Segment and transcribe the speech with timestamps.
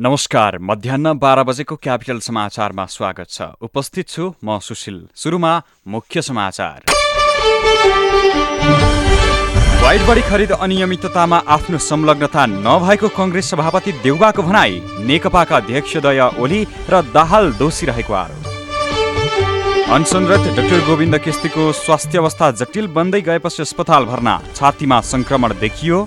[0.00, 5.50] नमस्कार मध्याह बाह्र बजेको क्यापिटल समाचारमा स्वागत छ। उपस्थित छु म सुशील। सुरुमा
[5.86, 6.78] मुख्य समाचार।
[9.82, 16.64] वाइट बढी खरिद अनियमिततामा आफ्नो संलग्नता नभएको कङ्ग्रेस सभापति देउबाको भनाई नेकपाका अध्यक्ष दय ओली
[16.90, 18.44] र दाहाल दोषी रहेको आरोप।
[19.90, 25.98] अनसनरत डाक्टर गोविन्द केस्तीको स्वास्थ्य अवस्था जटिल बन्दै गएपछि अस्पताल भर्ना छातीमा संक्रमण देखियो।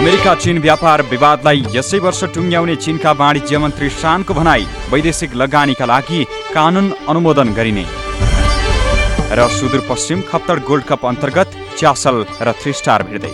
[0.00, 6.20] अमेरिका चीन व्यापार विवादलाई यसै वर्ष टुङ्ग्याउने चीनका वाणिज्य मन्त्री शानको भनाई वैदेशिक लगानीका लागि
[6.54, 7.84] कानुन अनुमोदन गरिने।
[9.36, 13.32] र सुदूरपश्चिम खप्तड गोल्ड कप अन्तर्गत च्यासल र थ्री स्टार भिड्दै।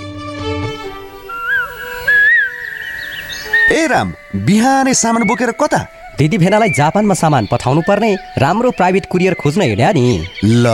[3.71, 5.81] ए राम बिहानै सामान बोकेर कता?
[6.19, 8.11] दिदी भेनालाई जापानमा सामान पठाउनु पर्ने
[8.43, 10.05] राम्रो प्राइभेट कुरियर खोज्न हिँड्या नि।
[10.43, 10.67] ल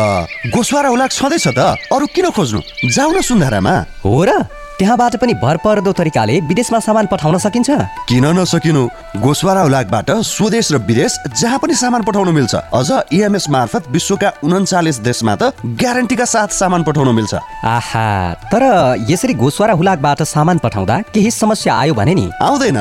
[0.56, 1.60] गोसवारा हुलाक छँदैछ त
[1.92, 2.60] अरू किन खोज्नु?
[2.88, 7.70] जाउ न सुन्धारामा। हो र। त्यहाँबाट पनि भरपर्दो तरिकाले विदेशमा सामान पठाउन सकिन्छ।
[8.10, 8.82] किन नसकिनु?
[9.22, 14.98] गोसवारा हुलाकबाट स्वदेश र विदेश जहाँ पनि सामान पठाउन मिल्छ। अझ इएमएस मार्फत विश्वका उन्चालिस
[15.06, 18.62] देशमा त ग्यारेन्टीका साथ सामान पठाउन मिल्छ। आहा तर
[19.06, 22.26] यसरी गोस्वारा हुलाकबाट सामान पठाउँदा केही समस्या आयो भने नि?
[22.42, 22.78] आउँदैन।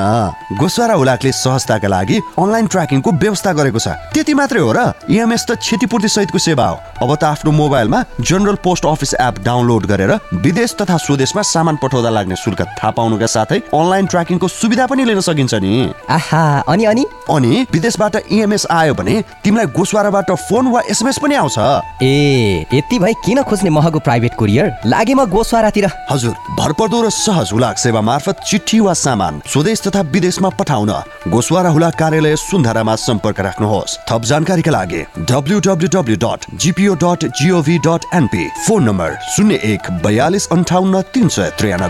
[0.57, 5.61] गोसवारा हुलाकले सहजताका लागि अनलाइन ट्र्याकिङको व्यवस्था गरेको छ। त्यति मात्रै हो र इएमएस त
[5.61, 10.75] क्षतिपूर्ति सहितको सेवा हो। अब त आफ्नो मोबाइलमा general post office app download गरेर विदेश
[10.81, 15.53] तथा स्वदेशमा सामान पठाउँदा लाग्ने शुल्क थाहा पाउनुका साथै अनलाइन ट्र्याकिङको सुविधा पनि लिन सकिन्छ
[15.55, 17.05] नि। आहा अनि अनि?
[17.29, 21.57] अनि विदेशबाट इएमएस आयो भने तिमीलाई गोसवाराबाट फोन वा एसएमएस पनि आउँछ।
[22.03, 24.71] ए यति भए किन खोज्ने महँगो प्राइभेट कुरियर?
[24.85, 30.01] लागे म गोस्वारातिर। हजुर भरपर्दो र सहज हुलाक सेवा मार्फत चिठी वा सामान स्वदेश तथा
[30.13, 30.91] विदेशमा पठाउन
[31.27, 38.01] गोसवारा हुलाक कार्यालय सुन्धारामा सम्पर्क राख्नुहोस्। थप जानकारीका लागि W dot GPO dot GOV dot
[38.15, 41.80] NP phone number शून्य एक बयालिस अन्ठाउन्न तिन सय त्रियानब्बे।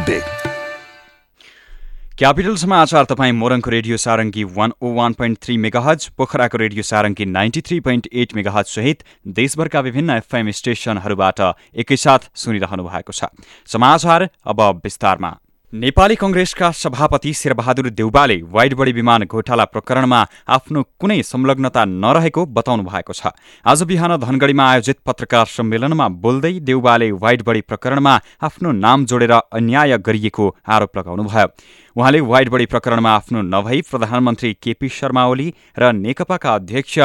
[2.17, 7.25] क्यापिटल समाचार तपाईँ मोरङको radio Sarangi one O one point three megahertz पोखराको radio Sarangi
[7.25, 11.39] ninety three point eight megahertz सहित देशभरका विभिन्न एफएम स्टेशनहरूबाट
[11.75, 13.23] एकैसाथ सुनिरहनु भएको छ।
[13.65, 15.37] समाचार अब विस्तारमा।
[15.73, 23.13] नेपाली कङ्ग्रेसका सभापति शेरबहादुर देउबाले वाइडबडी विमान घोटाला प्रकरणमा आफ्नो कुनै संलग्नता नरहेको बताउनु भएको
[23.13, 23.31] छ।
[23.65, 30.55] आज बिहान धनगढीमा आयोजित पत्रकार सम्मेलनमा बोल्दै देउबाले वाइडबडी प्रकरणमा आफ्नो नाम जोडेर अन्याय गरिएको
[30.67, 31.47] आरोप लगाउनुभयो।
[31.95, 35.47] उहाँले वाइडबडी प्रकरणमा आफ्नो नभई प्रधानमन्त्री केपी शर्मा ओली
[35.79, 36.99] र नेकपाका अध्यक्ष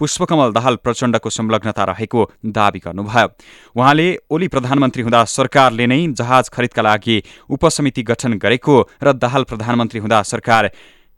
[0.00, 3.28] पुष्पकमल दाहाल प्रचण्डको संलग्नता रहेको दावी गर्नुभयो।
[3.76, 10.00] उहाँले ओली प्रधानमन्त्री हुँदा सरकारले नै जहाज खरिदका लागि उपसमिति गठन गरेको र दाहाल प्रधानमन्त्री
[10.00, 10.70] हुँदा सरकार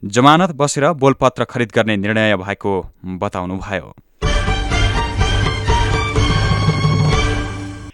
[0.03, 2.73] जमानत बसेर बोलपत्र खरिद गर्ने निर्णय भएको
[3.19, 3.95] बताउनुभयो।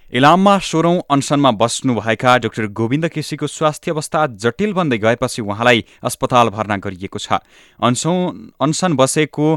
[0.09, 6.77] इलाममा सोह्रौं अनसनमा बस्नुभएका डाक्टर गोविन्द केसीको स्वास्थ्य अवस्था जटिल बन्दै गएपछि उहाँलाई अस्पताल भर्ना
[6.81, 7.45] गरिएको छ।
[7.81, 8.17] अनसौँ
[8.57, 9.49] अनसन बसेको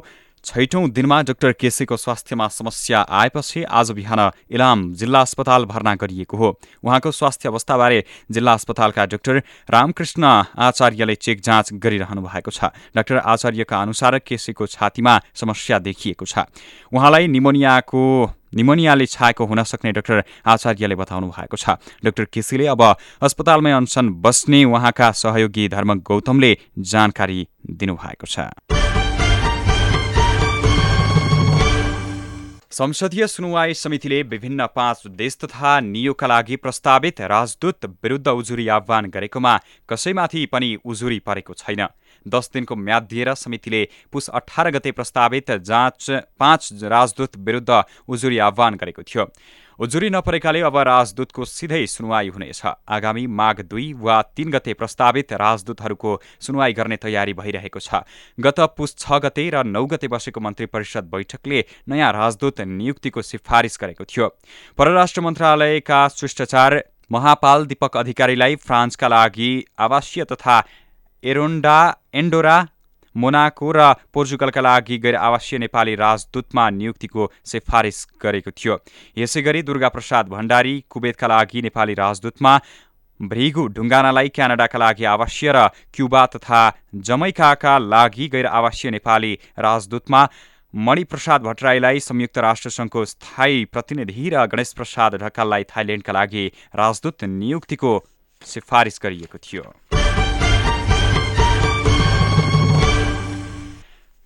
[0.43, 4.19] छैटौं दिनमा डाक्टर केसीको स्वास्थ्यमा समस्या आएपछि आज बिहान
[4.49, 6.49] इलाम जिल्ला अस्पताल भर्ना गरिएको हो।
[6.83, 9.37] उहाँको स्वास्थ्य अवस्थाबारे जिल्ला अस्पतालका डाक्टर
[9.69, 10.23] रामकृष्ण
[10.59, 16.49] आचार्यले चेक जाँच गरिरहनु भएको छ। डाक्टर आचार्यका अनुसार केसीको छातीमा समस्या देखिएको छ।
[16.89, 18.01] उहाँलाई निमोनियाको
[18.55, 22.81] निमोनियाले छाएको हुन सक्ने डाक्टर आचार्यले बताउनु भएको छ। डाक्टर केसीले अब
[23.21, 26.57] अस्पतालमै अनसन बस्ने उहाँका सहयोगी धर्म गौतमले
[26.91, 27.47] जानकारी
[27.77, 29.00] दिनुभएको छ।
[32.81, 39.53] संसदीय सुनवाई समितिले विभिन्न पाँच देश तथा नियोगका लागि प्रस्तावित राजदूत विरुद्ध उजुरी आह्वान गरेकोमा
[39.89, 41.85] कसैमाथि पनि उजुरी परेको छैन
[42.25, 48.75] दस दिनको म्याद दिएर समितिले पुस अठार गते प्रस्तावित जाँच पाँच राजदूत विरुद्ध उजुरी आह्वान
[48.75, 49.29] गरेको थियो
[49.81, 56.11] उजुरी नपरेकाले अब राजदूतको सिधै सुनवाई हुनेछ। आगामी माघ दुई वा तीन गते प्रस्तावित राजदूतहरूको
[56.39, 58.05] सुनवाई गर्ने तयारी भइरहेको छ।
[58.37, 63.77] गत पुस छ गते र नौ गते बसेको मन्त्री परिषद बैठकले नयाँ राजदूत नियुक्तिको सिफारिस
[63.81, 64.27] गरेको थियो।
[64.77, 69.51] परराष्ट्र मन्त्रालयका शिष्टाचार महापाल दीपक अधिकारीलाई फ्रान्सका लागि
[69.81, 70.61] आवासीय तथा
[71.23, 71.79] एरोन्डा
[72.13, 72.57] एन्डोरा
[73.15, 73.79] मोनाको र
[74.13, 78.77] पोर्चुगलका लागि गैर आवासीय नेपाली राजदूतमा नियुक्तिको सिफारिस गरेको थियो।
[79.17, 82.53] यसै गरी दुर्गाप्रसाद भण्डारी कुवेतका लागि नेपाली राजदूतमा
[83.19, 86.61] भ्रिगु ढुङ्गानालाई क्यानाडाका लागि आवासीय र क्युबा तथा
[87.05, 90.21] जमैकाका लागि गैर आवासीय नेपाली राजदूतमा
[90.73, 97.93] मणिप्रसाद भट्टराईलाई संयुक्त राष्ट्रसङ्घको स्थायी प्रतिनिधि र गणेश प्रसाद ढकाललाई थाइल्याण्डका लागि राजदूत नियुक्तिको
[98.41, 99.63] सिफारिस गरिएको थियो।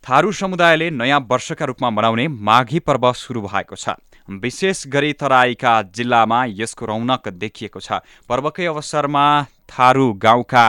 [0.05, 3.97] थारू समुदायले नयाँ वर्षका रूपमा मनाउने माघी पर्व सुरु भएको छ।
[4.41, 7.97] विशेष गरी तराईका जिल्लामा यसको रौनक देखिएको छ।
[8.29, 9.25] पर्वकै अवसरमा
[9.69, 10.65] थारू गाउँका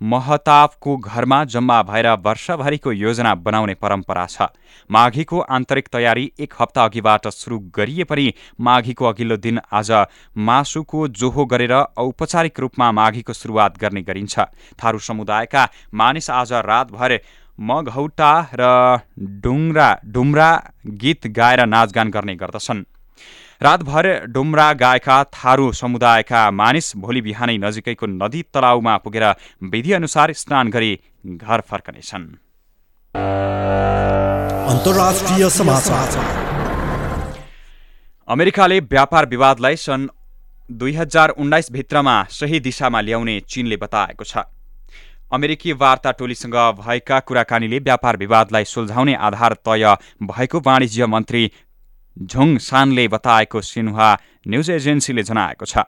[0.00, 4.46] महताबको घरमा जम्मा भएर वर्षभरिको योजना बनाउने परम्परा छ।
[4.90, 9.90] माघीको आन्तरिक तयारी एक हप्ता अघिबाट सुरु गरिए पनि माघीको अघिल्लो दिन आज
[10.38, 14.38] मासुको जोहो गरेर औपचारिक रूपमा माघीको सुरुवात गर्ने गरिन्छ।
[14.78, 17.18] थारू समुदायका मानिस आज रातभर
[17.58, 18.62] मघौटा र
[19.42, 20.50] डुङ्रा डुम्रा
[21.02, 22.82] गीत गाएर नाचगान गर्ने गर्दछन्।
[23.62, 29.24] रातभर डुम्रा गाएका थारू समुदायका मानिस भोलि बिहानै नजिकैको नदी तलाउमा पुगेर
[29.72, 30.92] विधिअनुसार स्नान गरी
[31.24, 32.26] घर फर्कनेछन्।
[38.28, 40.06] अमेरिकाले व्यापार विवादलाई सन्
[40.70, 44.44] दुई हजार उन्नाइसभित्रमा सही दिशामा ल्याउने चीनले बताएको छ।
[45.30, 51.50] अमेरिकी वार्ता टोलीसँग भएका कुराकानीले व्यापार विवादलाई सुल्झाउने आधार तय भएको वाणिज्य मन्त्री
[52.16, 54.14] झोङ सानले बताएको सिन्हा
[54.46, 55.78] न्युज एजेन्सीले जनाएको छ।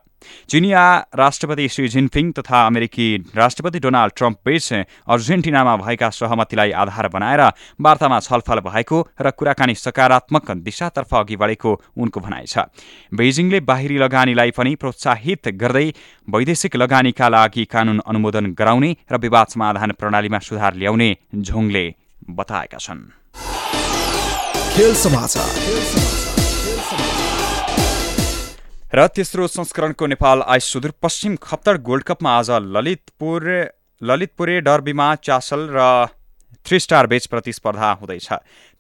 [0.50, 0.82] चिनिया
[1.14, 3.06] राष्ट्रपति सी जिनपिङ तथा अमेरिकी
[3.37, 4.72] राष्ट्रपति डोनाल्ड ट्रम्प बीच
[5.06, 7.43] अर्जेन्टिनामा भएका सहमतिलाई आधार बनाएर
[7.81, 12.66] वार्तामा छलफल भएको र कुराकानी सकारात्मक दिशातर्फ अघि बढेको उनको भनाइ छ।
[13.14, 15.87] बेजिङले बाहिरी लगानीलाई पनि प्रोत्साहित गर्दै
[16.28, 21.84] वैदेशिक लगानीका लागि कानून अनुमोदन गराउने र विवाद समाधान प्रणालीमा सुधार ल्याउने झोङले
[22.31, 23.00] बताएका छन्।
[28.88, 33.44] र तेस्रो संस्करणको नेपाल आइस सुदूरपश्चिम खप्तर गोल्ड कपमा आज ललितपुर
[34.02, 36.06] ललितपुरे डर्बीमा चासल र
[36.67, 38.29] थ्री स्टार बेच प्रतिस्पर्धा हुँदैछ।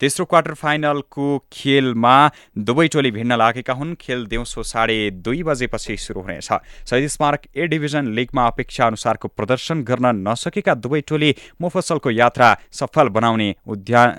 [0.00, 2.16] तेस्रो क्वार्टर फाइनलको खेलमा
[2.56, 6.48] दुवै टोली भिन्न लागेका हुन्। खेल दिउँसो साढे दुई बजेपछि सुरु हुनेछ।
[6.88, 13.08] शहीद स्मारक ए डिभिजन लिगमा अपेक्षा अनुसारको प्रदर्शन गर्न नसकेका दुवै टोली मुफसलको यात्रा सफल
[13.12, 14.18] बनाउने उद्यान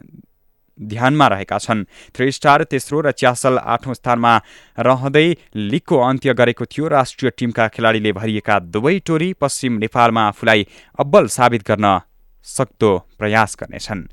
[0.79, 1.83] ध्यानमा रहेका छन्।
[2.15, 4.33] थ्री स्टार तेस्रो र च्यासल आठौँ स्थानमा
[4.79, 10.67] रहँदै लिगको अन्त्य गरेको थियो। राष्ट्रिय टिमका खेलाडीले भरिएका दुवै टोली पश्चिम नेपालमा आफूलाई
[10.99, 11.99] अब्बल साबित गर्न
[12.43, 14.07] सक्दो प्रयास गर्नेछन्।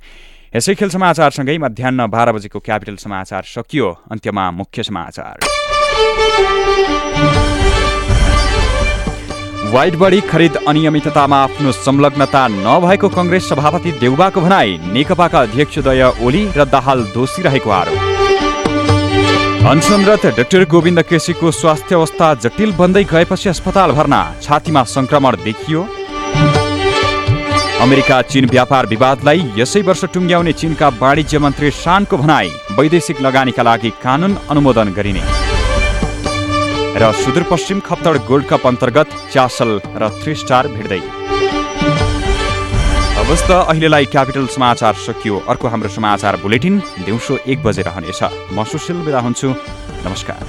[0.56, 5.34] यसै खेल समाचारसँगै मध्याह बाह्र बजेको क्यापिटल समाचार सकियो। अन्त्यमा मुख्य समाचार।
[9.72, 16.64] वाइट बडी खरिद अनियमिततामा आफ्नो संलग्नता नभएको कङ्ग्रेस सभापति देउबाको भनाई नेकपाका अध्यक्षद्वय ओली र
[16.66, 17.98] दाहाल दोषी रहेको आरोप।
[19.66, 25.80] अनसनरत डाक्टर गोविन्द केसीको स्वास्थ्य अवस्था जटिल बन्दै गएपछि अस्पताल भर्ना छातीमा संक्रमण देखियो।
[27.82, 33.90] अमेरिका चीन व्यापार विवादलाई यसै वर्ष टुङ्ग्याउने चीनका वाणिज्य मन्त्री शानको भनाई वैदेशिक लगानीका लागि
[34.04, 35.45] कानून अनुमोदन गरिने।
[36.96, 39.70] र सुदूरपश्चिम खप्तड गोल्ड कप अन्तर्गत च्यासल
[40.00, 41.00] र थ्री स्टार भिड्दै।
[43.16, 48.20] हवस् अहिलेलाई क्यापिटल समाचार सकियो। अर्को हाम्रो समाचार बुलेटिन। दिउँसो एक बजे रहनेछ।
[48.52, 49.48] म सुशील विदा हुन्छु।
[50.08, 50.40] नमस्कार।